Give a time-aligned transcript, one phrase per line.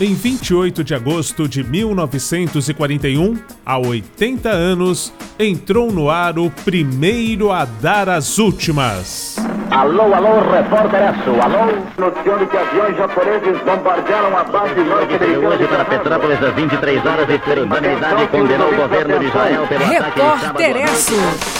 [0.00, 7.66] Em 28 de agosto de 1941, há 80 anos, entrou no ar o primeiro a
[7.66, 9.36] dar as últimas.
[9.70, 11.30] Alô, alô, repórter Esso.
[11.42, 15.48] Alô, noticiando que aviões japoneses bombardearam a base norte-americana.
[15.48, 19.84] Hoje para Petrópolis às 23 horas e a humanidade condenou o governo de Israel pelo
[19.84, 21.59] ataque Repórter Esso.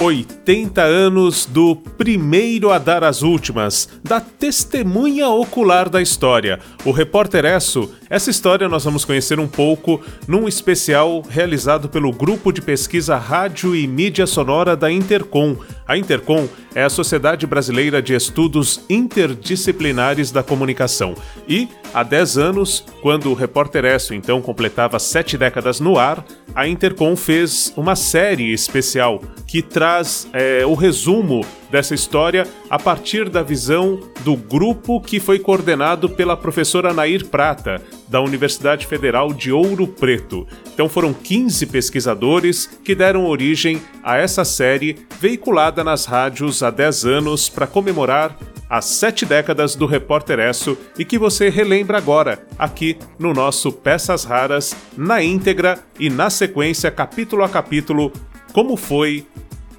[0.00, 6.58] 80 anos do primeiro a dar as últimas, da testemunha ocular da história.
[6.86, 12.50] O repórter Esso, essa história nós vamos conhecer um pouco num especial realizado pelo Grupo
[12.50, 15.56] de Pesquisa Rádio e Mídia Sonora da Intercom.
[15.86, 21.14] A Intercom é a Sociedade Brasileira de Estudos Interdisciplinares da Comunicação.
[21.48, 26.66] E, há 10 anos, quando o repórter Esso então completava sete décadas no ar, a
[26.66, 33.42] Intercom fez uma série especial que traz é, o resumo dessa história a partir da
[33.42, 39.86] visão do grupo que foi coordenado pela professora Nair Prata, da Universidade Federal de Ouro
[39.86, 40.46] Preto.
[40.72, 47.04] Então foram 15 pesquisadores que deram origem a essa série veiculada nas rádios há 10
[47.04, 48.36] anos para comemorar
[48.70, 54.22] as sete décadas do Repórter Esso e que você relembra agora, aqui no nosso Peças
[54.22, 58.12] Raras, na íntegra e na sequência, capítulo a capítulo,
[58.52, 59.26] como foi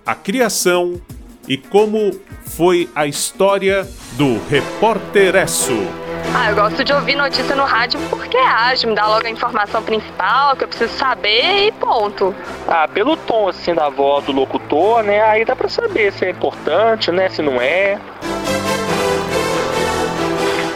[0.06, 1.00] a criação
[1.48, 2.12] e como
[2.46, 5.88] foi a história do Repórter Esso.
[6.34, 9.30] Ah, eu gosto de ouvir notícia no rádio porque é ágil, me dá logo a
[9.30, 12.34] informação principal que eu preciso saber e ponto.
[12.68, 15.22] Ah, pelo tom assim da voz do locutor, né?
[15.22, 17.28] Aí dá pra saber se é importante, né?
[17.28, 18.00] Se não é.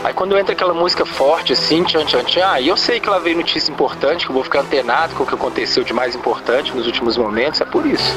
[0.03, 3.17] Aí quando entra aquela música forte assim, tchan tchan tchan, aí eu sei que lá
[3.17, 6.75] veio notícia importante, que eu vou ficar antenado com o que aconteceu de mais importante
[6.75, 8.13] nos últimos momentos, é por isso.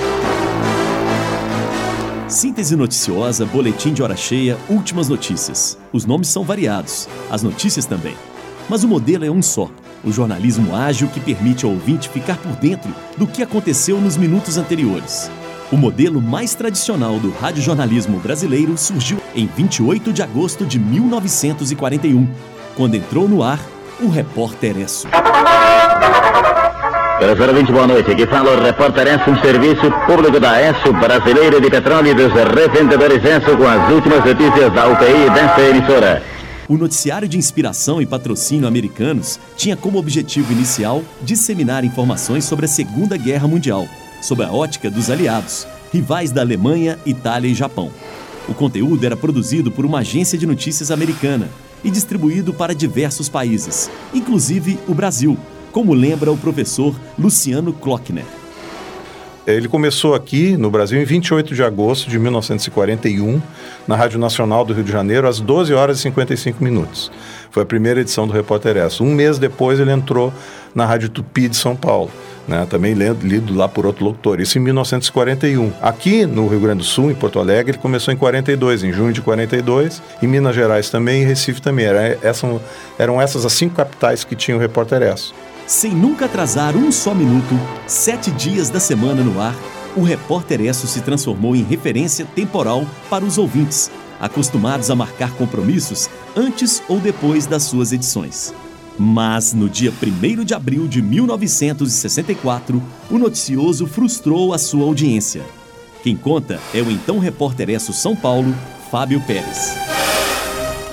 [2.28, 5.78] Síntese noticiosa, boletim de hora cheia, últimas notícias.
[5.90, 8.14] Os nomes são variados, as notícias também.
[8.68, 9.70] Mas o modelo é um só:
[10.04, 14.58] o jornalismo ágil que permite ao ouvinte ficar por dentro do que aconteceu nos minutos
[14.58, 15.30] anteriores.
[15.72, 22.28] O modelo mais tradicional do radiojornalismo brasileiro surgiu em 28 de agosto de 1941,
[22.76, 23.60] quando entrou no ar
[24.00, 25.08] o Repórter Esso.
[27.18, 28.12] Professor 20, boa noite.
[28.12, 32.32] Aqui fala o repórter Enso, um serviço público da Enso, brasileiro de petróleo e dos
[32.32, 36.22] revendedores Enso, com as últimas notícias da UPI desta emissora.
[36.68, 42.68] O noticiário de inspiração e patrocínio americanos tinha como objetivo inicial disseminar informações sobre a
[42.68, 43.88] Segunda Guerra Mundial,
[44.22, 47.90] sob a ótica dos aliados, rivais da Alemanha, Itália e Japão.
[48.48, 51.48] O conteúdo era produzido por uma agência de notícias americana
[51.82, 55.36] e distribuído para diversos países, inclusive o Brasil,
[55.72, 58.24] como lembra o professor Luciano Klockner.
[59.48, 63.40] Ele começou aqui no Brasil em 28 de agosto de 1941,
[63.86, 67.10] na Rádio Nacional do Rio de Janeiro, às 12 horas e 55 minutos.
[67.50, 69.02] Foi a primeira edição do Repórter Esso.
[69.02, 70.34] Um mês depois ele entrou
[70.74, 72.10] na Rádio Tupi de São Paulo.
[72.46, 75.72] Né, também lido, lido lá por outro locutor, isso em 1941.
[75.82, 79.12] Aqui no Rio Grande do Sul, em Porto Alegre, ele começou em 42, em junho
[79.12, 81.84] de 42, em Minas Gerais também, e Recife também.
[81.84, 82.46] Era, essa,
[82.98, 85.34] eram essas as cinco capitais que tinham o Repórter Esso.
[85.68, 87.54] Sem nunca atrasar um só minuto,
[87.86, 89.54] sete dias da semana no ar,
[89.94, 96.08] o Repórter Esso se transformou em referência temporal para os ouvintes, acostumados a marcar compromissos
[96.34, 98.54] antes ou depois das suas edições.
[98.98, 105.44] Mas no dia 1 de abril de 1964, o noticioso frustrou a sua audiência.
[106.02, 108.54] Quem conta é o então repórter Esso São Paulo,
[108.90, 109.97] Fábio Pérez.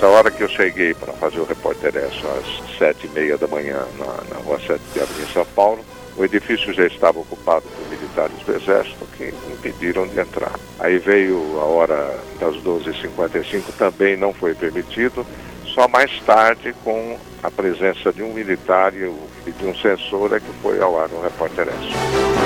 [0.00, 3.46] Da hora que eu cheguei para fazer o repórter Esso às sete e meia da
[3.46, 5.82] manhã na, na rua 7 de abril em São Paulo,
[6.16, 10.52] o edifício já estava ocupado por militares do Exército que impediram de entrar.
[10.78, 15.26] Aí veio a hora das 12h55, também não foi permitido,
[15.64, 19.10] só mais tarde com a presença de um militar e
[19.50, 22.45] de um censor é que foi ao ar no Repórter S.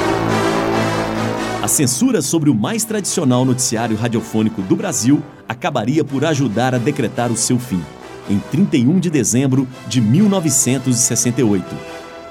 [1.62, 7.30] A censura sobre o mais tradicional noticiário radiofônico do Brasil acabaria por ajudar a decretar
[7.30, 7.84] o seu fim,
[8.30, 11.66] em 31 de dezembro de 1968.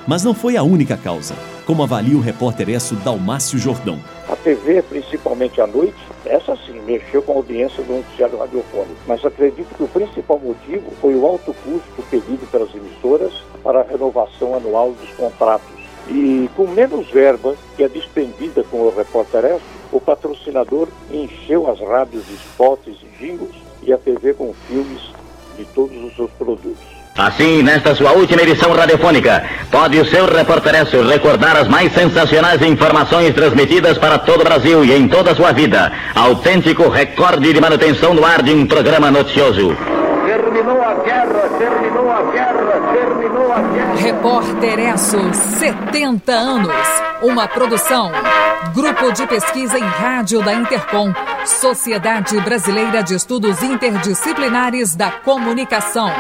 [0.08, 1.36] Mas não foi a única causa,
[1.68, 4.00] como avalia o repórter Esso Dalmácio Jordão.
[4.28, 8.98] A TV, principalmente à noite, essa sim mexeu com a audiência do noticiário radiofônico.
[9.06, 13.32] Mas acredito que o principal motivo foi o alto custo pedido pelas emissoras
[13.64, 15.79] para a renovação anual dos contratos.
[16.10, 19.60] E com menos verba que é despendida com o repórter
[19.92, 25.02] o patrocinador encheu as rádios de spots e jingles e a TV com filmes
[25.58, 27.00] de todos os seus produtos.
[27.18, 33.34] Assim, nesta sua última edição radiofônica, pode o seu repórteresso recordar as mais sensacionais informações
[33.34, 35.92] transmitidas para todo o Brasil e em toda a sua vida.
[36.16, 39.76] Autêntico recorde de manutenção no ar de um programa noticioso.
[40.60, 43.96] Terminou a guerra, terminou a guerra, terminou a guerra.
[43.96, 46.76] Repórter Esso, 70 anos.
[47.22, 48.12] Uma produção.
[48.76, 51.14] Grupo de Pesquisa em Rádio da Intercom.
[51.46, 56.12] Sociedade Brasileira de Estudos Interdisciplinares da Comunicação.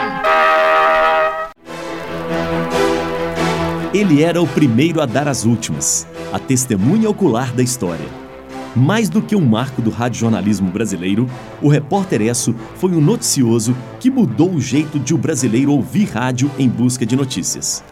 [3.94, 8.29] Ele era o primeiro a dar as últimas, a testemunha ocular da história.
[8.76, 11.28] Mais do que um marco do radiojornalismo brasileiro,
[11.62, 16.52] o Repórter Esso foi um noticioso que mudou o jeito de o brasileiro ouvir rádio
[16.58, 17.84] em busca de notícias.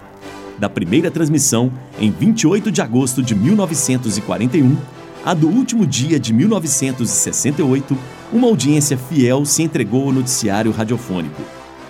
[0.60, 4.78] Da primeira transmissão, em 28 de agosto de 1941,
[5.26, 7.98] a do último dia de 1968,
[8.32, 11.42] uma audiência fiel se entregou ao noticiário radiofônico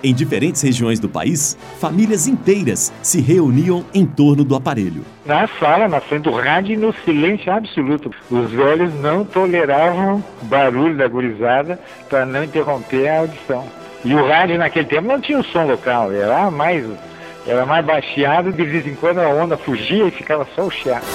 [0.03, 5.03] em diferentes regiões do país, famílias inteiras se reuniam em torno do aparelho.
[5.25, 8.11] Na sala, na frente do rádio, no silêncio absoluto.
[8.29, 11.79] Os velhos não toleravam barulho da gurizada
[12.09, 13.65] para não interromper a audição.
[14.05, 16.85] E o rádio naquele tempo não tinha o som local, era mais,
[17.45, 21.05] era mais baixeado, de vez em quando a onda fugia e ficava só o chiado.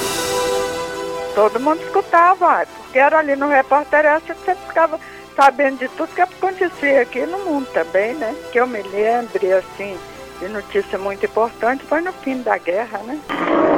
[1.35, 5.01] Todo mundo escutava, porque era ali no repórter, você ficava
[5.35, 8.35] sabendo de tudo que acontecia aqui no mundo também, né?
[8.51, 9.97] Que eu me lembre, assim,
[10.41, 13.19] de notícia muito importante foi no fim da guerra, né?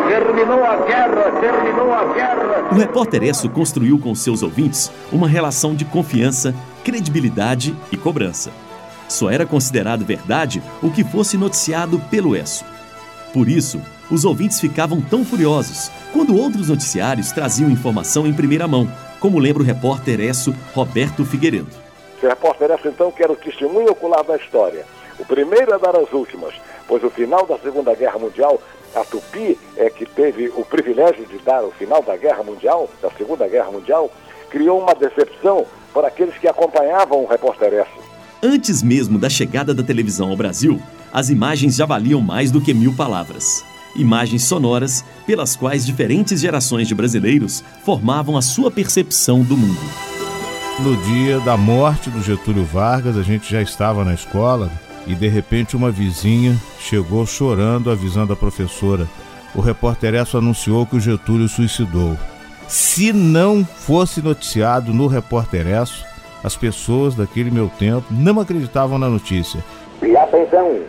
[0.08, 2.68] Terminou a guerra, terminou a guerra.
[2.72, 8.50] O repórter Esso construiu com seus ouvintes uma relação de confiança, credibilidade e cobrança.
[9.08, 12.64] Só era considerado verdade o que fosse noticiado pelo Esso.
[13.32, 13.80] Por isso,
[14.10, 18.88] os ouvintes ficavam tão furiosos quando outros noticiários traziam informação em primeira mão,
[19.24, 21.70] como lembra o repórter Esso Roberto Figueiredo.
[22.22, 24.84] O repórter Esso, então, quer o testemunho ocular da história.
[25.18, 26.52] O primeiro a dar as últimas,
[26.86, 28.60] pois o final da Segunda Guerra Mundial,
[28.94, 33.10] a Tupi é que teve o privilégio de dar o final da Guerra Mundial, da
[33.12, 34.12] Segunda Guerra Mundial,
[34.50, 38.04] criou uma decepção para aqueles que acompanhavam o repórter Esso.
[38.42, 40.78] Antes mesmo da chegada da televisão ao Brasil,
[41.10, 43.64] as imagens já valiam mais do que mil palavras
[43.96, 49.80] imagens sonoras pelas quais diferentes gerações de brasileiros formavam a sua percepção do mundo.
[50.80, 54.70] No dia da morte do Getúlio Vargas, a gente já estava na escola
[55.06, 59.06] e de repente uma vizinha chegou chorando avisando a professora.
[59.54, 62.16] O repórter Esso anunciou que o Getúlio suicidou.
[62.66, 66.04] Se não fosse noticiado no repórter Esso,
[66.42, 69.62] as pessoas daquele meu tempo não acreditavam na notícia.
[70.02, 70.80] E atenção,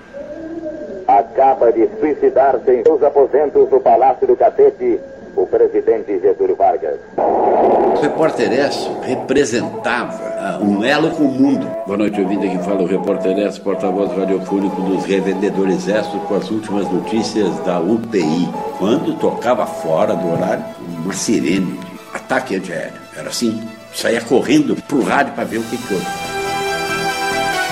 [1.35, 4.99] acaba de suicidar-se em seus aposentos do Palácio do Catete
[5.35, 6.97] o presidente Getúlio Vargas.
[7.17, 11.69] O repórter Esso representava uh, um elo com o mundo.
[11.85, 12.47] Boa noite, ouvinte.
[12.47, 17.81] Aqui fala o repórter Esso, porta-voz radiofônico dos revendedores Esso, com as últimas notícias da
[17.81, 18.49] UPI.
[18.77, 20.63] Quando tocava fora do horário,
[21.03, 22.93] uma sirene de ataque antiaéreo.
[23.17, 23.61] Era assim,
[23.93, 26.05] saía correndo pro rádio para ver o que, que houve.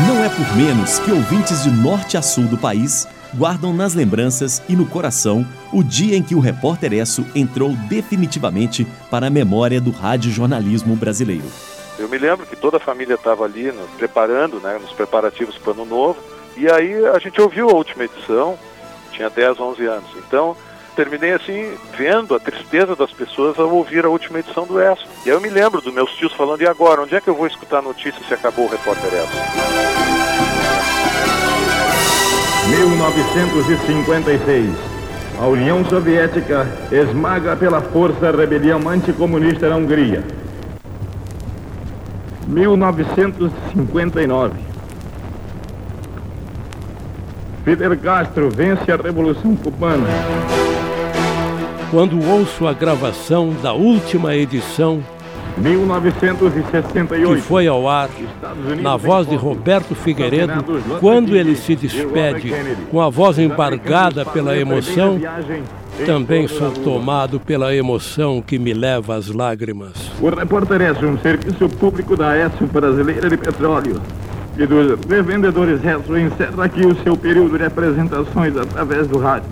[0.06, 4.62] Não é por menos que ouvintes de norte a sul do país guardam nas lembranças
[4.70, 9.82] e no coração o dia em que o repórter Esso entrou definitivamente para a memória
[9.82, 11.46] do radiojornalismo brasileiro.
[11.98, 15.74] Eu me lembro que toda a família estava ali preparando, né, nos preparativos para o
[15.74, 16.20] ano novo,
[16.58, 18.58] e aí a gente ouviu a última edição,
[19.12, 20.10] tinha 10, 11 anos.
[20.18, 20.56] Então,
[20.96, 25.06] terminei assim, vendo a tristeza das pessoas ao ouvir a última edição do ESO.
[25.26, 27.36] E aí eu me lembro dos meus tios falando, e agora, onde é que eu
[27.36, 29.94] vou escutar a notícia se acabou o repórter ESO?
[32.70, 34.70] 1956.
[35.40, 40.24] A União Soviética esmaga pela força a rebelião anticomunista na Hungria.
[42.48, 44.54] 1959.
[47.66, 50.08] Fidel Castro vence a Revolução Cubana.
[51.90, 55.02] Quando ouço a gravação da última edição
[55.58, 57.36] 1968.
[57.36, 58.10] Que foi ao ar
[58.82, 60.64] na voz de Roberto Figueiredo,
[61.00, 62.54] quando ele se despede
[62.90, 65.20] com a voz embargada pela emoção,
[66.06, 69.94] também sou tomado pela emoção que me leva às lágrimas.
[70.20, 74.02] O repórter Esso, um serviço público da Esso Brasileira de Petróleo
[74.58, 79.50] e dos revendedores Esso, encerra aqui o seu período de apresentações através do rádio.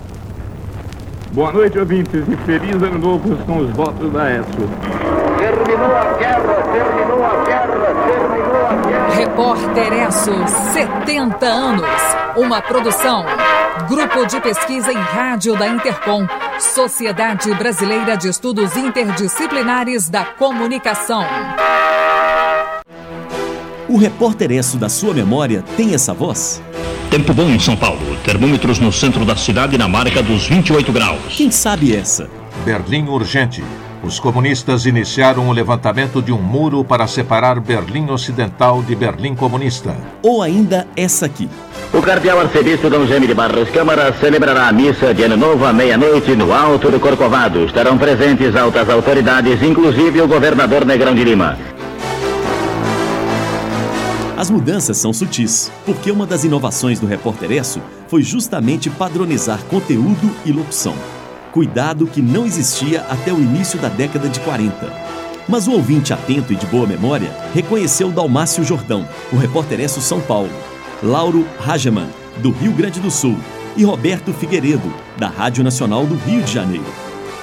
[1.32, 5.31] Boa noite, ouvintes, e feliz ano novo com os votos da ESO.
[5.82, 9.14] Terminou a guerra, terminou a guerra, terminou a guerra.
[9.14, 10.30] Repórter Esso,
[10.72, 11.90] 70 anos.
[12.36, 13.24] Uma produção.
[13.88, 16.24] Grupo de Pesquisa em Rádio da Intercom.
[16.60, 21.24] Sociedade Brasileira de Estudos Interdisciplinares da Comunicação.
[23.88, 26.62] O repórter Esso da sua memória tem essa voz?
[27.10, 28.16] Tempo bom em São Paulo.
[28.24, 31.20] Termômetros no centro da cidade na marca dos 28 graus.
[31.36, 32.30] Quem sabe essa?
[32.64, 33.64] Berlim urgente
[34.02, 39.96] os comunistas iniciaram o levantamento de um muro para separar Berlim Ocidental de Berlim Comunista.
[40.22, 41.48] Ou ainda essa aqui.
[41.92, 45.72] O cardeal arcebispo Dom Jaime de Barros Câmara celebrará a missa de Ano Novo à
[45.72, 47.64] meia-noite no Alto do Corcovado.
[47.64, 51.56] Estarão presentes altas autoridades, inclusive o governador Negrão de Lima.
[54.36, 60.28] As mudanças são sutis, porque uma das inovações do Repórter Esso foi justamente padronizar conteúdo
[60.44, 60.94] e locução.
[61.52, 64.90] Cuidado que não existia até o início da década de 40.
[65.46, 70.18] Mas o ouvinte atento e de boa memória reconheceu Dalmácio Jordão, o Repórter Esso São
[70.18, 70.50] Paulo,
[71.02, 73.36] Lauro Rajaman, do Rio Grande do Sul,
[73.76, 76.86] e Roberto Figueiredo, da Rádio Nacional do Rio de Janeiro.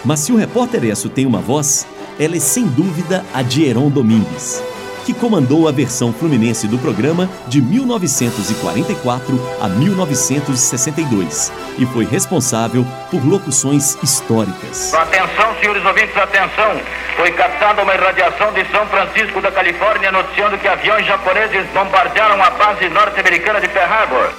[0.04, 1.86] Mas se o Repórter Esso tem uma voz,
[2.20, 4.64] ela é sem dúvida a de Heron Domingues
[5.10, 13.26] que comandou a versão fluminense do programa de 1944 a 1962 e foi responsável por
[13.26, 14.94] locuções históricas.
[14.94, 16.80] Atenção, senhores ouvintes, atenção!
[17.16, 22.52] Foi captada uma irradiação de São Francisco da Califórnia noticiando que aviões japoneses bombardearam a
[22.52, 24.30] base norte-americana de Pearl Harbor.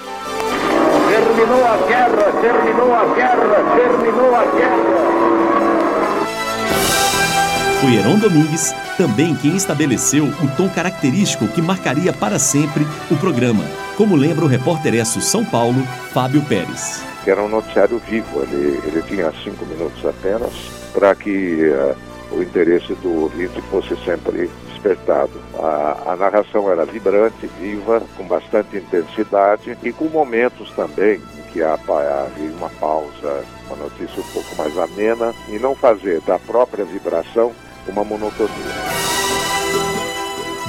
[1.09, 5.10] Terminou a guerra, terminou a guerra, terminou a guerra.
[7.81, 13.65] Foi Heron Domingues também quem estabeleceu o tom característico que marcaria para sempre o programa,
[13.97, 15.83] como lembra o repórter Esso São Paulo,
[16.13, 17.03] Fábio Pérez.
[17.27, 20.53] Era um noticiário vivo, ele, ele tinha cinco minutos apenas
[20.93, 21.97] para que uh,
[22.37, 25.41] o interesse do ouvinte fosse sempre despertado.
[25.59, 31.63] A, a, narração era vibrante, viva, com bastante intensidade e com momentos também em que
[31.63, 37.55] havia uma pausa, uma notícia um pouco mais amena e não fazer da própria vibração
[37.87, 38.51] uma monotonia.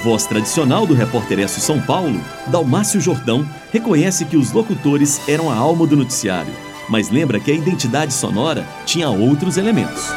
[0.04, 5.56] Voz tradicional do repórter Esso São Paulo, Dalmácio Jordão reconhece que os locutores eram a
[5.56, 6.52] alma do noticiário,
[6.90, 10.10] mas lembra que a identidade sonora tinha outros elementos.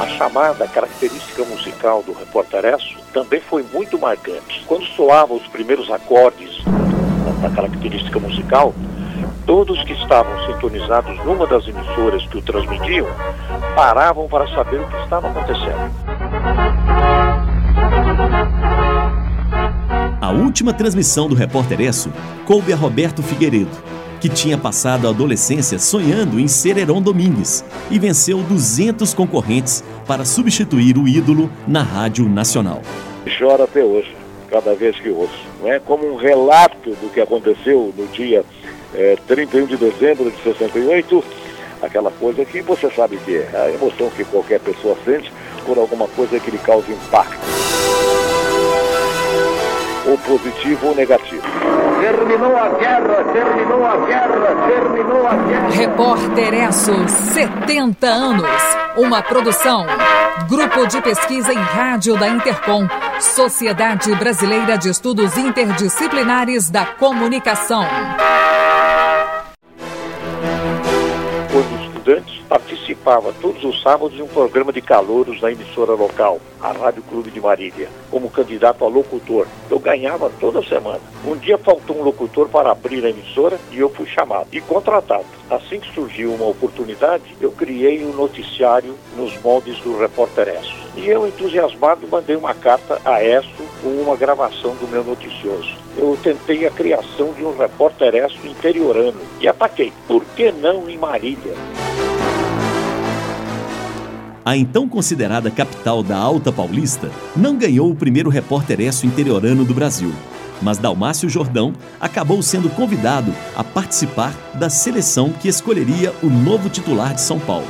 [0.00, 4.64] A chamada característica musical do repórter Esso também foi muito marcante.
[4.66, 6.64] Quando soavam os primeiros acordes
[7.40, 8.74] da característica musical,
[9.46, 13.06] todos que estavam sintonizados numa das emissoras que o transmitiam
[13.74, 15.90] paravam para saber o que estava acontecendo.
[20.20, 22.12] A última transmissão do Repórter Esso
[22.44, 23.70] coube a Roberto Figueiredo,
[24.20, 30.24] que tinha passado a adolescência sonhando em ser Heron Domingues e venceu 200 concorrentes para
[30.24, 32.82] substituir o ídolo na Rádio Nacional.
[33.38, 34.14] Chora até hoje,
[34.50, 35.46] cada vez que ouço.
[35.60, 38.44] Não é como um relato do que aconteceu no dia
[38.94, 41.24] é, 31 de dezembro de 68,
[41.82, 45.32] aquela coisa que você sabe que é a emoção que qualquer pessoa sente
[45.64, 47.67] por alguma coisa que lhe causa impacto.
[50.08, 51.42] Ou positivo ou negativo.
[52.00, 55.68] Terminou a guerra, terminou a guerra, terminou a guerra.
[55.68, 58.50] Repórter Esso, 70 anos.
[58.96, 59.84] Uma produção.
[60.48, 62.88] Grupo de Pesquisa em Rádio da Intercom.
[63.20, 67.84] Sociedade Brasileira de Estudos Interdisciplinares da Comunicação.
[72.48, 77.30] Participava todos os sábados de um programa de calouros na emissora local, a Rádio Clube
[77.30, 79.46] de Marília, como candidato a locutor.
[79.70, 81.00] Eu ganhava toda semana.
[81.24, 85.26] Um dia faltou um locutor para abrir a emissora e eu fui chamado e contratado.
[85.50, 90.74] Assim que surgiu uma oportunidade, eu criei um noticiário nos moldes do Repórter Esso.
[90.96, 93.48] E eu, entusiasmado, mandei uma carta a Esso
[93.82, 95.76] com uma gravação do meu noticioso.
[95.96, 99.92] Eu tentei a criação de um Repórter Esso interiorano e ataquei.
[100.06, 101.54] Por que não em Marília?
[104.48, 109.74] A então considerada capital da Alta Paulista, não ganhou o primeiro repórter esso interiorano do
[109.74, 110.10] Brasil.
[110.62, 117.12] Mas Dalmácio Jordão acabou sendo convidado a participar da seleção que escolheria o novo titular
[117.12, 117.66] de São Paulo.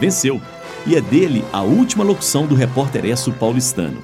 [0.00, 0.40] Venceu,
[0.86, 4.02] e é dele a última locução do repórter esso paulistano.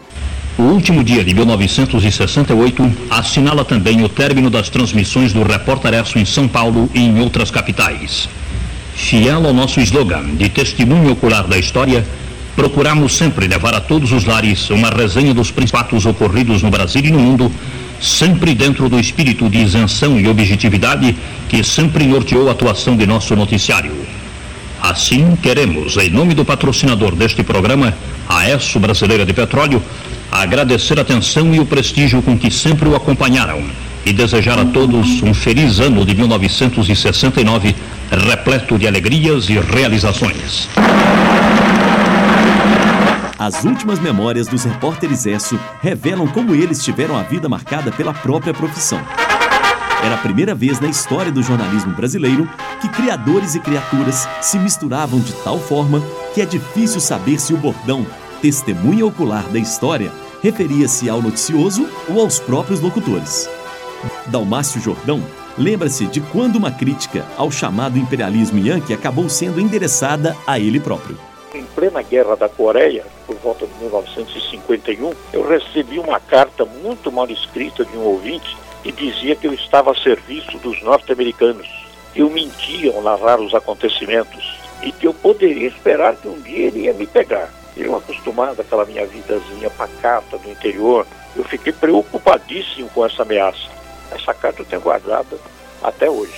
[0.59, 6.27] O último dia de 1968 assinala também o término das transmissões do Repórter Esso em
[6.27, 8.29] São Paulo e em outras capitais.
[9.01, 12.07] Fiel ao nosso slogan de testemunho ocular da história,
[12.55, 17.11] procuramos sempre levar a todos os lares uma resenha dos fatos ocorridos no Brasil e
[17.11, 17.51] no mundo,
[18.01, 21.17] sempre dentro do espírito de isenção e objetividade
[21.49, 23.97] que sempre norteou a atuação de nosso noticiário.
[24.81, 27.93] Assim, queremos, em nome do patrocinador deste programa,
[28.29, 29.83] a ESSO Brasileira de Petróleo,
[30.31, 33.61] agradecer a atenção e o prestígio com que sempre o acompanharam
[34.05, 37.75] e desejar a todos um feliz ano de 1969
[38.11, 40.69] repleto de alegrias e realizações.
[43.39, 48.53] As últimas memórias dos repórteres ESSO revelam como eles tiveram a vida marcada pela própria
[48.53, 49.01] profissão.
[50.03, 52.49] Era a primeira vez na história do jornalismo brasileiro
[52.81, 56.03] que criadores e criaturas se misturavam de tal forma
[56.35, 58.05] que é difícil saber se o bordão
[58.43, 60.11] testemunha ocular da história
[60.43, 63.49] referia-se ao noticioso ou aos próprios locutores.
[64.27, 65.23] Dalmácio Jordão
[65.59, 71.19] lembra-se de quando uma crítica ao chamado imperialismo yankee acabou sendo endereçada a ele próprio.
[71.55, 77.29] Em plena Guerra da Coreia, por volta de 1951, eu recebi uma carta muito mal
[77.29, 81.69] escrita de um ouvinte que dizia que eu estava a serviço dos norte-americanos.
[82.15, 86.81] Eu mentia ao narrar os acontecimentos e que eu poderia esperar que um dia ele
[86.81, 87.51] ia me pegar.
[87.77, 93.70] Eu, acostumado àquela minha vidazinha pacata do interior, eu fiquei preocupadíssimo com essa ameaça.
[94.11, 95.39] Essa carta eu tenho guardada
[95.83, 96.33] até hoje.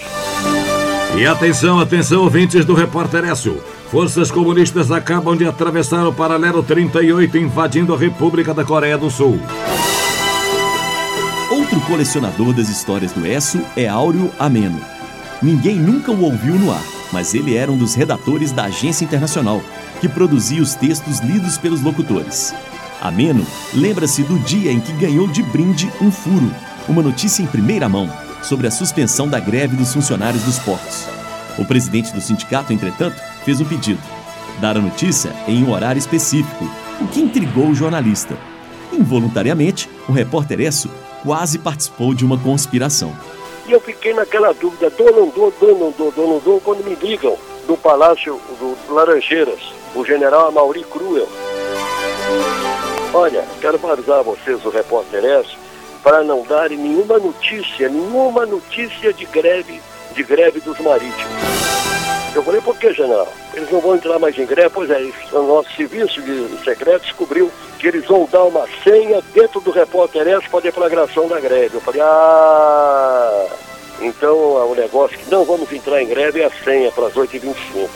[1.17, 3.63] E atenção, atenção, ouvintes do Repórter Écio.
[3.91, 9.39] Forças comunistas acabam de atravessar o paralelo 38, invadindo a República da Coreia do Sul.
[11.51, 14.81] Outro colecionador das histórias do Esso é Áureo Ameno.
[15.43, 19.61] Ninguém nunca o ouviu no ar, mas ele era um dos redatores da Agência Internacional,
[20.01, 22.55] que produzia os textos lidos pelos locutores.
[23.03, 26.51] Ameno lembra-se do dia em que ganhou de brinde um furo,
[26.89, 28.11] uma notícia em primeira mão
[28.43, 31.07] sobre a suspensão da greve dos funcionários dos portos.
[31.59, 34.01] O presidente do sindicato, entretanto, fez um pedido:
[34.61, 36.65] dar a notícia em um horário específico,
[37.01, 38.37] o que intrigou o jornalista.
[38.93, 40.91] Involuntariamente, o repórter Esso
[41.23, 43.15] quase participou de uma conspiração.
[43.67, 46.33] E eu fiquei naquela dúvida, dou ou não dou, dou ou não dou, dou ou
[46.35, 47.37] não dou, quando me ligam
[47.67, 51.29] do Palácio do Laranjeiras, o general Amauri Cruel.
[53.15, 55.62] Olha, quero avisar vocês, o repórter S,
[56.03, 59.81] para não darem nenhuma notícia, nenhuma notícia de greve,
[60.15, 61.43] de greve dos marítimos.
[62.35, 63.29] Eu falei, por que, general?
[63.53, 64.71] Eles não vão entrar mais em greve?
[64.71, 64.99] Pois é,
[65.33, 70.27] o nosso serviço de secreto descobriu que eles vão dar uma senha dentro do repórter
[70.27, 71.75] S para deflagração da greve.
[71.75, 73.47] Eu falei, ah,
[74.01, 77.89] então o negócio que não vamos entrar em greve é a senha para as 8h25.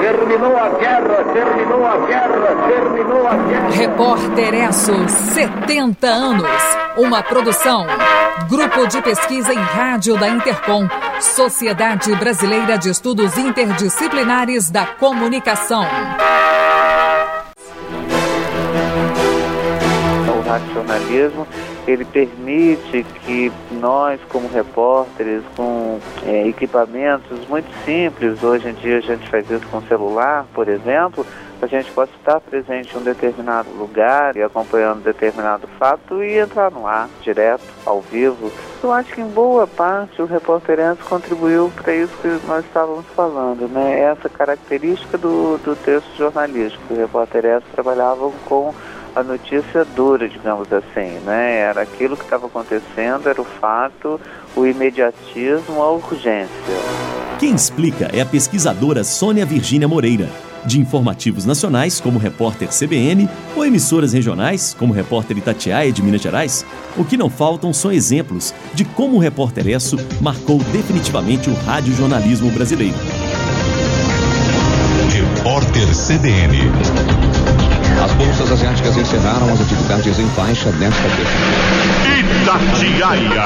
[0.00, 3.70] Terminou a guerra, terminou a guerra, terminou a guerra.
[3.70, 6.48] Repórter Esso, 70 anos.
[6.96, 7.86] Uma produção.
[8.48, 10.88] Grupo de Pesquisa em Rádio da Intercom.
[11.20, 15.84] Sociedade Brasileira de Estudos Interdisciplinares da Comunicação.
[20.48, 21.46] Racionalismo
[21.86, 29.00] ele permite que nós, como repórteres, com é, equipamentos muito simples, hoje em dia a
[29.00, 31.24] gente faz isso com celular, por exemplo,
[31.60, 36.70] a gente possa estar presente em um determinado lugar e acompanhando determinado fato e entrar
[36.70, 38.52] no ar, direto, ao vivo.
[38.82, 43.66] Eu acho que em boa parte o Repórter contribuiu para isso que nós estávamos falando,
[43.68, 43.98] né?
[43.98, 46.94] Essa característica do, do texto jornalístico.
[46.94, 48.72] O Repórter trabalhava com
[49.14, 51.58] a notícia dura, digamos assim, né?
[51.58, 54.20] Era aquilo que estava acontecendo, era o fato,
[54.54, 56.48] o imediatismo, a urgência.
[57.38, 60.28] Quem explica é a pesquisadora Sônia Virgínia Moreira,
[60.64, 66.66] de informativos nacionais, como repórter CBN, ou emissoras regionais, como repórter Itatiaia de Minas Gerais.
[66.96, 72.50] O que não faltam são exemplos de como o repórter Esso marcou definitivamente o radiojornalismo
[72.50, 72.96] brasileiro.
[75.10, 77.17] Repórter CBN.
[78.38, 81.02] As bolsas asiáticas encerraram as atividades em faixa nesta
[82.20, 83.42] Itatiaia.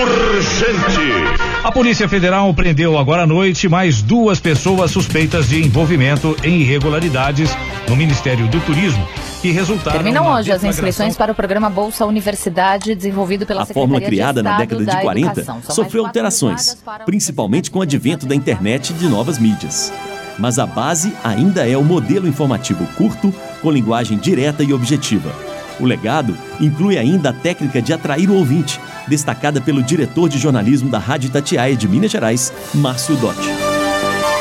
[0.00, 1.36] Urgente.
[1.62, 7.50] A Polícia Federal prendeu agora à noite mais duas pessoas suspeitas de envolvimento em irregularidades
[7.86, 9.06] no Ministério do Turismo,
[9.42, 9.98] que resultaram.
[9.98, 14.42] Terminam hoje as inscrições para o programa Bolsa Universidade, desenvolvido pela A Secretaria fórmula criada
[14.42, 15.60] de na década de da 40 Educação.
[15.62, 19.92] São sofreu alterações, principalmente com o advento da internet e de novas mídias.
[20.38, 25.32] Mas a base ainda é o modelo informativo curto, com linguagem direta e objetiva.
[25.78, 30.88] O legado inclui ainda a técnica de atrair o ouvinte, destacada pelo diretor de jornalismo
[30.88, 33.48] da Rádio Itatiaia de Minas Gerais, Márcio Dotti.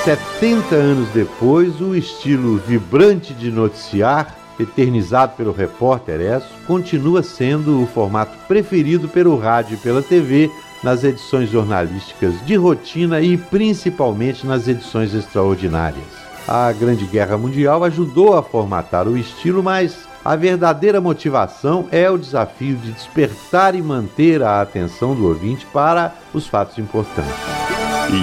[0.06, 7.88] 70 anos depois, o estilo vibrante de noticiar, eternizado pelo repórter Esso, continua sendo o
[7.88, 10.50] formato preferido pelo rádio e pela TV
[10.84, 16.06] nas edições jornalísticas de rotina e principalmente nas edições extraordinárias.
[16.48, 22.18] A Grande Guerra Mundial ajudou a formatar o estilo, mas a verdadeira motivação é o
[22.18, 27.32] desafio de despertar e manter a atenção do ouvinte para os fatos importantes.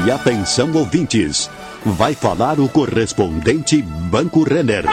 [0.07, 1.51] E atenção ouvintes,
[1.85, 4.85] vai falar o correspondente Banco Renner.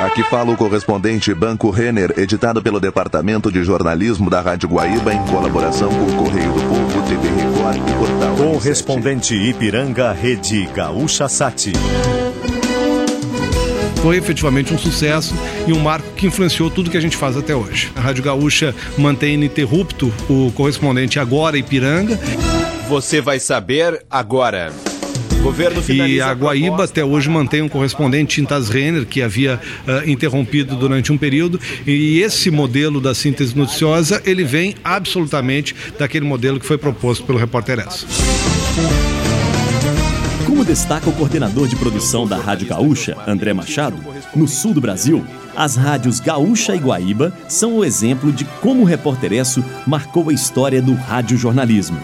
[0.00, 5.24] Aqui fala o correspondente Banco Renner, editado pelo Departamento de Jornalismo da Rádio Guaíba em
[5.24, 8.36] colaboração com o Correio do Povo, TV Record e Portal.
[8.36, 11.72] Correspondente Ipiranga, Rede Gaúcha Sat.
[14.02, 15.34] foi efetivamente um sucesso
[15.66, 17.90] e um marco que influenciou tudo que a gente faz até hoje.
[17.96, 22.20] A Rádio Gaúcha mantém ininterrupto o correspondente Agora Ipiranga.
[22.88, 24.72] Você vai saber agora.
[25.46, 30.74] Governo e a Guaíba até hoje mantém um correspondente Tintas Renner, que havia uh, interrompido
[30.74, 36.66] durante um período, e esse modelo da síntese noticiosa, ele vem absolutamente daquele modelo que
[36.66, 38.04] foi proposto pelo repórter S.
[40.44, 43.98] Como destaca o coordenador de produção da Rádio Gaúcha, André Machado,
[44.34, 48.84] no sul do Brasil, as rádios Gaúcha e Guaíba são o exemplo de como o
[48.84, 49.30] repórter
[49.86, 52.00] marcou a história do radiojornalismo.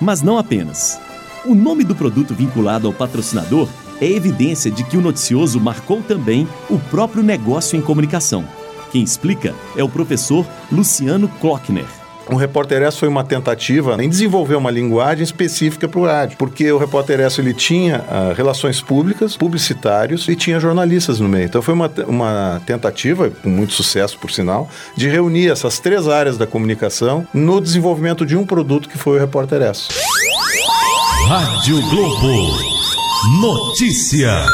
[0.00, 0.98] Mas não apenas.
[1.44, 3.68] O nome do produto vinculado ao patrocinador
[4.00, 8.44] é evidência de que o noticioso marcou também o próprio negócio em comunicação.
[8.92, 11.86] Quem explica é o professor Luciano Klockner.
[12.30, 16.70] O Repórter S foi uma tentativa em desenvolver uma linguagem específica para o rádio, porque
[16.70, 21.46] o Repórter S ele tinha ah, relações públicas, publicitários e tinha jornalistas no meio.
[21.46, 26.38] Então foi uma, uma tentativa, com muito sucesso por sinal, de reunir essas três áreas
[26.38, 29.88] da comunicação no desenvolvimento de um produto que foi o Repórter S.
[31.28, 32.58] Rádio Globo.
[33.40, 34.44] Notícia.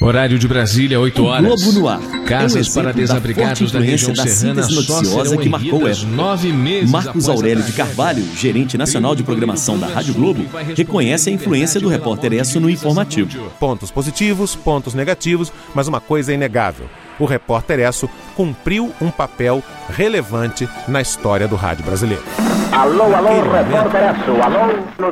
[0.00, 1.62] Horário de Brasília, 8 horas.
[1.62, 2.00] Globo no ar.
[2.24, 6.06] Casas é um para desabrigados da, da região da serrana noticiosa que marcou época.
[6.06, 11.32] nove meses Marcos Aurélio de Carvalho, gerente nacional de programação da Rádio Globo, reconhece a
[11.32, 13.50] influência do repórter Esso no informativo.
[13.60, 16.88] Pontos positivos, pontos negativos, mas uma coisa é inegável.
[17.18, 22.24] O repórter Esso cumpriu um papel relevante na história do rádio brasileiro.
[22.72, 24.42] Alô, alô, Esso.
[24.42, 25.08] Alô,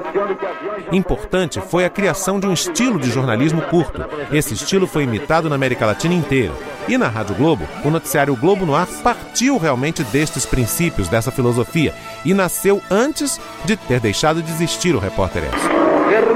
[0.92, 4.05] Importante foi a criação de um estilo de jornalismo curto.
[4.33, 6.53] Esse estilo foi imitado na América Latina inteira.
[6.88, 11.95] E na Rádio Globo, o noticiário Globo no Ar partiu realmente destes princípios, dessa filosofia,
[12.25, 15.76] e nasceu antes de ter deixado de existir o repórter Esso.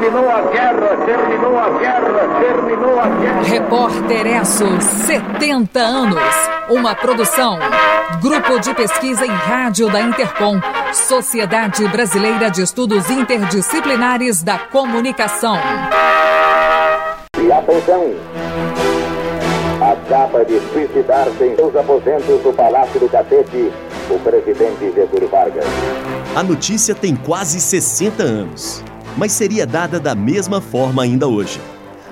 [0.00, 3.42] Terminou a guerra, terminou a guerra, terminou a guerra.
[3.42, 6.22] Repórter Esso, 70 anos.
[6.70, 7.58] Uma produção.
[8.22, 10.58] Grupo de Pesquisa em Rádio da Intercom.
[10.94, 15.58] Sociedade Brasileira de Estudos Interdisciplinares da Comunicação.
[17.38, 18.14] E atenção!
[19.82, 23.70] Acaba de suicidar-se em seus aposentos do Palácio do Catete
[24.08, 25.66] o presidente Getúlio Vargas.
[26.34, 28.82] A notícia tem quase 60 anos,
[29.20, 31.61] mas seria dada da mesma forma ainda hoje.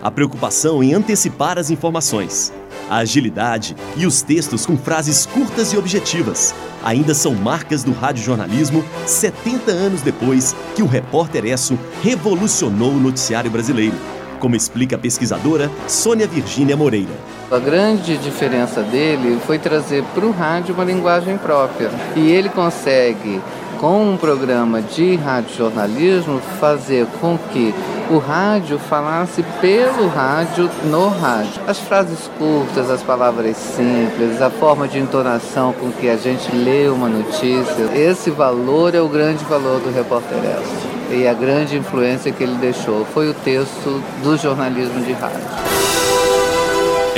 [0.02, 2.52] A preocupação em antecipar as informações,
[2.90, 8.84] a agilidade e os textos com frases curtas e objetivas ainda são marcas do radiojornalismo
[9.06, 13.96] 70 anos depois que o repórter Esso revolucionou o noticiário brasileiro,
[14.38, 17.14] como explica a pesquisadora Sônia Virgínia Moreira.
[17.50, 21.90] A grande diferença dele foi trazer para o rádio uma linguagem própria.
[22.14, 23.40] E ele consegue,
[23.78, 27.74] com um programa de radiojornalismo, fazer com que
[28.10, 31.62] o rádio falasse pelo rádio no rádio.
[31.66, 36.88] As frases curtas, as palavras simples, a forma de entonação com que a gente lê
[36.88, 40.88] uma notícia, esse valor é o grande valor do repórter Elcio.
[41.10, 45.97] E a grande influência que ele deixou foi o texto do jornalismo de rádio.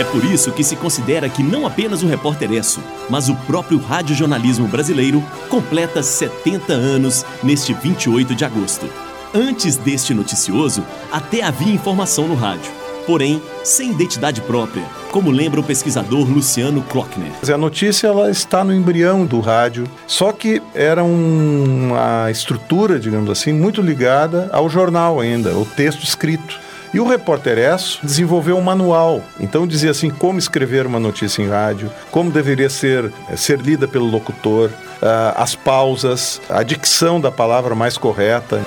[0.01, 3.79] É por isso que se considera que não apenas o repórter Esso, mas o próprio
[3.79, 8.89] radiojornalismo brasileiro completa 70 anos neste 28 de agosto.
[9.35, 10.83] Antes deste noticioso,
[11.13, 12.73] até havia informação no rádio,
[13.07, 17.33] porém sem identidade própria, como lembra o pesquisador Luciano Klockner.
[17.53, 23.53] A notícia ela está no embrião do rádio, só que era uma estrutura, digamos assim,
[23.53, 26.70] muito ligada ao jornal ainda, o texto escrito.
[26.93, 29.23] E o repórter Esso desenvolveu um manual.
[29.39, 34.07] Então dizia assim como escrever uma notícia em rádio, como deveria ser, ser lida pelo
[34.07, 38.67] locutor, uh, as pausas, a dicção da palavra mais correta.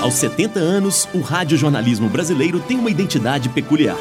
[0.00, 3.96] Aos 70 anos, o radiojornalismo brasileiro tem uma identidade peculiar.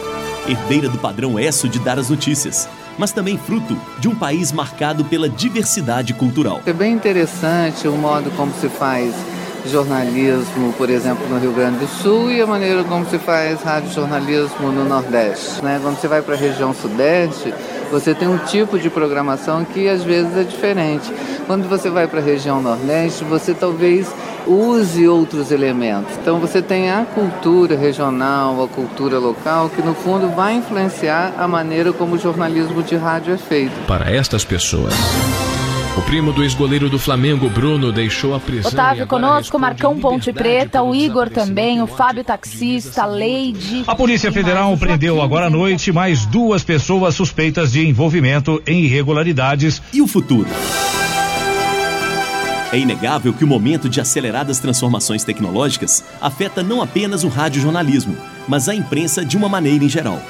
[0.47, 5.03] Herdeira do padrão Esso de dar as notícias, mas também fruto de um país marcado
[5.03, 6.61] pela diversidade cultural.
[6.65, 9.13] É bem interessante o modo como se faz
[9.65, 14.71] jornalismo, por exemplo, no Rio Grande do Sul e a maneira como se faz radiojornalismo
[14.71, 15.63] no Nordeste.
[15.63, 15.79] Né?
[15.81, 17.53] Quando você vai para a região Sudeste,
[17.91, 21.11] você tem um tipo de programação que às vezes é diferente.
[21.47, 24.07] Quando você vai para a região Nordeste, você talvez
[24.47, 26.13] use outros elementos.
[26.21, 31.47] Então você tem a cultura regional, a cultura local, que no fundo vai influenciar a
[31.47, 33.73] maneira como o jornalismo de rádio é feito.
[33.87, 34.93] Para estas pessoas.
[35.97, 38.71] O primo do ex-goleiro do Flamengo, Bruno, deixou a prisão.
[38.71, 43.83] Otávio conosco, Marcão Ponte Preta, o Igor também, o Fábio Taxista, a Leide.
[43.85, 49.81] A Polícia Federal prendeu agora à noite mais duas pessoas suspeitas de envolvimento em irregularidades.
[49.91, 50.47] E o futuro?
[52.71, 58.15] É inegável que o momento de aceleradas transformações tecnológicas afeta não apenas o radiojornalismo,
[58.47, 60.21] mas a imprensa de uma maneira em geral.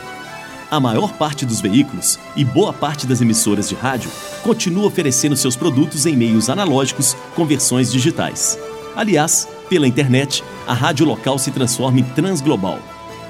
[0.71, 4.11] A maior parte dos veículos e boa parte das emissoras de rádio
[4.43, 8.57] continua oferecendo seus produtos em meios analógicos com versões digitais.
[8.95, 12.79] Aliás, pela internet, a rádio local se transforma em transglobal.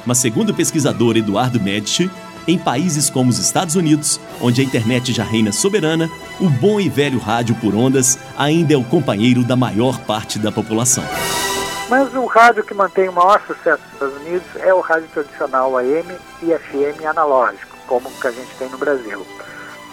[0.05, 2.11] Mas segundo o pesquisador Eduardo Medici,
[2.45, 6.09] em países como os Estados Unidos, onde a internet já reina soberana,
[6.41, 10.51] o bom e velho rádio por ondas ainda é o companheiro da maior parte da
[10.51, 11.03] população.
[11.89, 15.75] Mas o rádio que mantém o maior sucesso nos Estados Unidos é o rádio tradicional
[15.75, 19.25] AM e FM analógico, como que a gente tem no Brasil.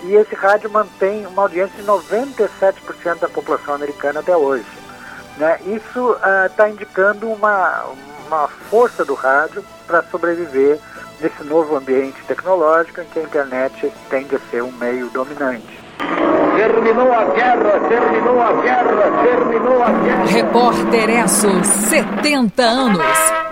[0.05, 4.67] E esse rádio mantém uma audiência de 97% da população americana até hoje.
[5.39, 5.59] Né?
[5.65, 7.85] Isso está uh, indicando uma,
[8.27, 10.79] uma força do rádio para sobreviver
[11.19, 15.86] nesse novo ambiente tecnológico em que a internet tende a ser um meio dominante.
[16.57, 20.25] Terminou a guerra, terminou a guerra, terminou a guerra.
[20.25, 23.03] Repórter Esso, 70 anos.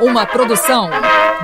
[0.00, 0.88] Uma produção.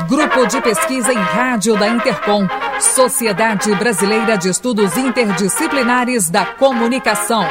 [0.09, 2.49] Grupo de pesquisa em rádio da Intercom.
[2.81, 7.44] Sociedade Brasileira de Estudos Interdisciplinares da Comunicação.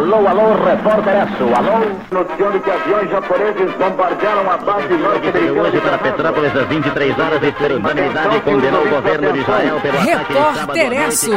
[0.00, 1.44] Alô, alô, repórter Esso.
[1.54, 5.68] Alô, noticiando que aviões japoneses bombardearam a base norte-americana.
[5.68, 9.98] Hoje para Petrópolis às 23 horas e por unanimidade condenou o governo de Israel pelo
[9.98, 11.30] Repórter Esso,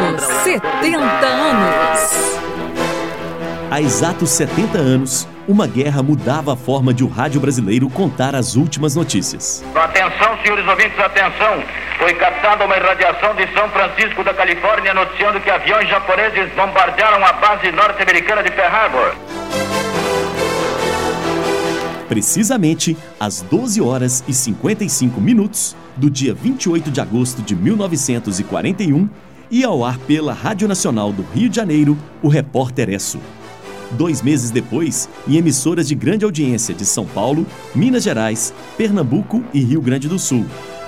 [0.45, 2.52] 70 anos.
[3.73, 8.55] Há exatos 70 anos, uma guerra mudava a forma de o rádio brasileiro contar as
[8.55, 9.65] últimas notícias.
[9.73, 11.63] Atenção, senhores ouvintes, atenção!
[11.97, 17.33] Foi captada uma irradiação de São Francisco da Califórnia noticiando que aviões japoneses bombardearam a
[17.33, 19.15] base norte-americana de Pearl Harbor.
[22.07, 29.09] Precisamente às 12 horas e 55 minutos do dia 28 de agosto de 1941,
[29.49, 33.19] ia ao ar pela Rádio Nacional do Rio de Janeiro o repórter Esso.
[33.97, 39.59] Dois meses depois, em emissoras de grande audiência de São Paulo, Minas Gerais, Pernambuco e
[39.61, 40.45] Rio Grande do Sul.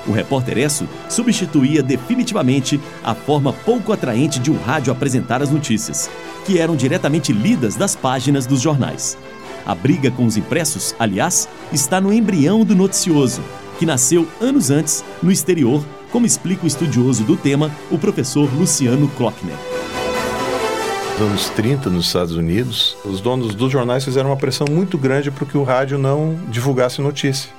[0.07, 6.09] O repórter Esso substituía definitivamente a forma pouco atraente de um rádio apresentar as notícias,
[6.45, 9.17] que eram diretamente lidas das páginas dos jornais.
[9.65, 13.41] A briga com os impressos, aliás, está no embrião do noticioso,
[13.79, 19.07] que nasceu anos antes no exterior, como explica o estudioso do tema, o professor Luciano
[19.09, 19.74] Klockner
[21.21, 25.45] anos 30 nos Estados Unidos, os donos dos jornais fizeram uma pressão muito grande para
[25.45, 27.49] que o rádio não divulgasse notícia.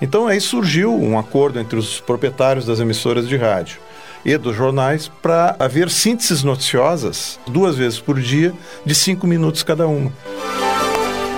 [0.00, 3.78] Então aí surgiu um acordo entre os proprietários das emissoras de rádio
[4.24, 8.52] e dos jornais para haver sínteses noticiosas duas vezes por dia
[8.84, 10.12] de cinco minutos cada uma.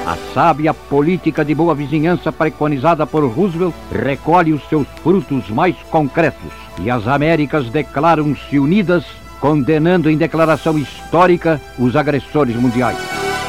[0.06, 6.52] A sábia política de boa vizinhança preconizada por Roosevelt recolhe os seus frutos mais concretos
[6.82, 9.04] e as Américas declaram-se unidas
[9.40, 12.98] condenando em declaração histórica os agressores mundiais.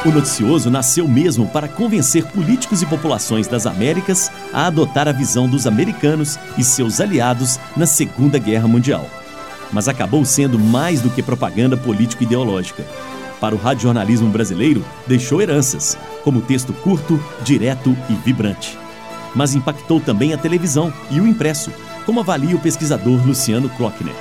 [0.04, 5.48] O noticioso nasceu mesmo para convencer políticos e populações das Américas a adotar a visão
[5.48, 9.06] dos americanos e seus aliados na Segunda Guerra Mundial.
[9.72, 12.84] Mas acabou sendo mais do que propaganda político-ideológica.
[13.40, 18.76] Para o radiojornalismo brasileiro, deixou heranças, como texto curto, direto e vibrante.
[19.34, 21.70] Mas impactou também a televisão e o impresso,
[22.04, 24.14] como avalia o pesquisador Luciano Klockner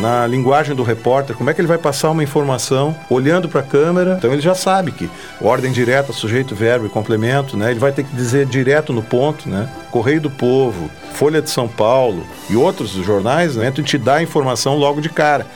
[0.00, 3.64] na linguagem do repórter, como é que ele vai passar uma informação olhando para a
[3.64, 4.14] câmera.
[4.18, 5.10] Então ele já sabe que
[5.40, 7.70] ordem direta, sujeito, verbo e complemento, né?
[7.70, 9.68] Ele vai ter que dizer direto no ponto, né?
[9.90, 13.70] Correio do Povo, Folha de São Paulo e outros jornais, né?
[13.70, 15.46] Tu te dá a informação logo de cara.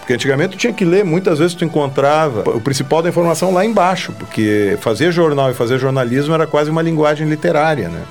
[0.00, 3.64] Porque antigamente tu tinha que ler, muitas vezes tu encontrava o principal da informação lá
[3.64, 8.02] embaixo, porque fazer jornal e fazer jornalismo era quase uma linguagem literária, né?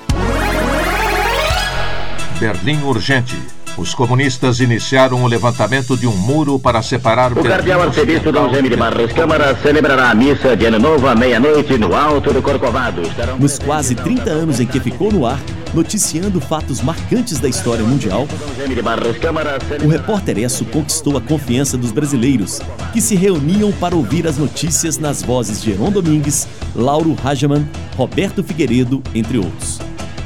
[2.40, 3.36] Berlim Urgente
[3.76, 8.68] os comunistas iniciaram o levantamento de um muro para separar o cardeal arcebispo Dom Jaime
[8.68, 13.02] de Barros Câmara celebrará a missa de ano novo à meia-noite no Alto do Corcovado.
[13.38, 15.40] Nos quase 30 anos em que ficou no ar,
[15.72, 18.28] noticiando fatos marcantes da história mundial,
[19.82, 22.60] o repórter Esso conquistou a confiança dos brasileiros,
[22.92, 28.42] que se reuniam para ouvir as notícias nas vozes de Heron Domingues, Lauro Rajaman, Roberto
[28.42, 29.80] Figueiredo, entre outros.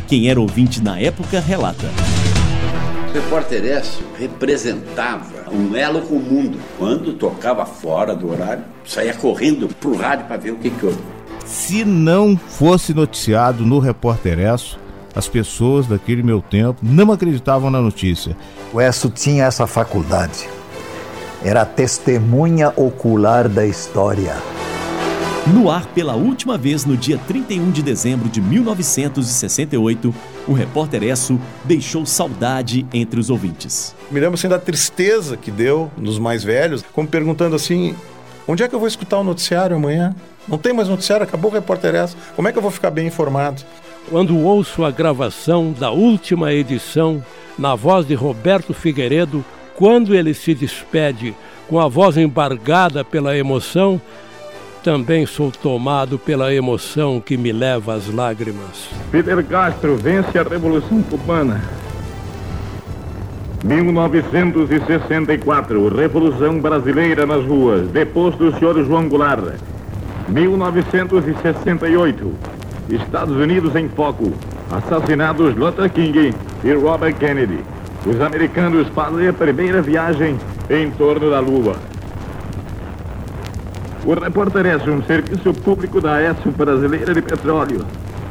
[0.09, 1.87] Quem era ouvinte na época relata
[3.17, 6.59] repórter Écio representava um elo com o mundo.
[6.79, 10.99] Quando tocava fora do horário, saía correndo pro rádio para ver o que que houve.
[11.47, 14.79] Se não fosse noticiado no Repórter Esso,
[15.15, 18.37] as pessoas daquele meu tempo não acreditavam na notícia.
[18.73, 20.47] O Esso tinha essa faculdade.
[21.43, 24.37] Era testemunha ocular da história.
[25.55, 30.15] No ar pela última vez no dia 31 de dezembro de 1968,
[30.49, 33.95] o repórter Esso deixou saudade entre os ouvintes.
[34.11, 37.95] Me lembro assim da tristeza que deu nos mais velhos, como perguntando assim:
[38.47, 40.15] onde é que eu vou escutar o noticiário amanhã?
[40.49, 42.17] Não tem mais noticiário, acabou o repórter Esso.
[42.35, 43.63] Como é que eu vou ficar bem informado?
[44.09, 47.23] quando ouço a gravação da última edição
[47.59, 51.35] na voz de Roberto Figueiredo, quando ele se despede
[51.69, 54.01] com a voz embargada pela emoção,
[54.87, 58.89] também sou tomado pela emoção que me leva às lágrimas.
[59.11, 61.61] Fidel Castro vence a Revolução Cubana.
[63.65, 69.57] 1964, Revolução Brasileira nas ruas, deposto do senhor João Goulart.
[70.29, 72.33] 1968,
[72.89, 74.35] Estados Unidos em foco,
[74.71, 77.59] assassinados Luther King e Robert Kennedy.
[78.07, 80.39] Os americanos fazem a primeira viagem
[80.71, 81.75] em torno da Lua.
[84.07, 87.85] O repórter S, um serviço público da ESSO Brasileira de Petróleo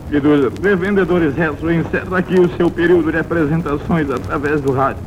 [0.09, 5.03] e dos revendedores ESSO, encerra aqui o seu período de apresentações através do rádio.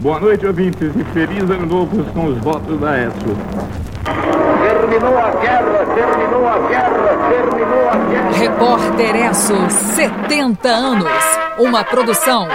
[0.00, 4.47] Boa noite, ouvintes, e feliz ano novo são os votos da ESSO.
[4.88, 8.30] Terminou a guerra, terminou a guerra, terminou a guerra.
[8.30, 11.12] Repórter ESSO, 70 anos.
[11.58, 12.48] Uma produção.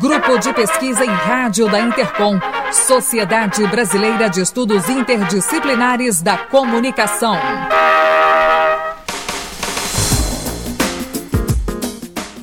[0.00, 2.40] Grupo de Pesquisa em Rádio da Intercom.
[2.72, 7.36] Sociedade Brasileira de Estudos Interdisciplinares da Comunicação.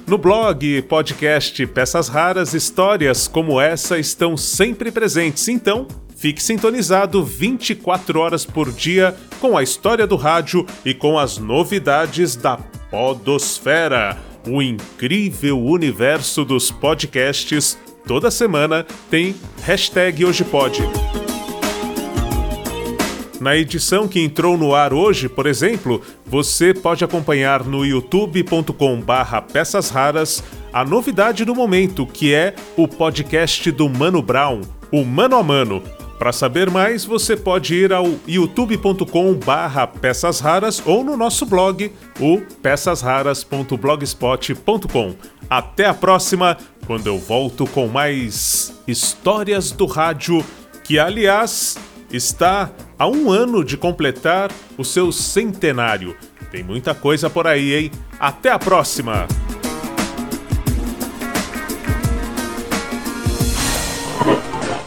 [0.07, 5.49] No blog, podcast Peças Raras, histórias como essa estão sempre presentes.
[5.49, 5.87] Então,
[6.25, 12.35] fique sintonizado 24 horas por dia com a história do rádio e com as novidades
[12.35, 12.57] da
[12.89, 17.77] Podosfera, o incrível universo dos podcasts.
[18.07, 20.43] Toda semana tem hashtag Hoje.
[23.39, 29.91] Na edição que entrou no ar hoje, por exemplo, você pode acompanhar no youtube.com/barra peças
[29.91, 34.61] raras a novidade do momento, que é o podcast do Mano Brown,
[34.91, 35.83] o Mano a Mano.
[36.17, 42.39] Para saber mais, você pode ir ao youtube.com/barra peças raras ou no nosso blog, o
[42.61, 45.15] peçasraras.blogspot.com.
[45.49, 50.41] Até a próxima, quando eu volto com mais histórias do rádio,
[50.83, 51.77] que aliás
[52.11, 56.15] está a um ano de completar o seu centenário.
[56.49, 57.91] Tem muita coisa por aí, hein?
[58.19, 59.27] Até a próxima!